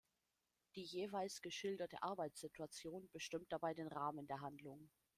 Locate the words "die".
0.73-0.81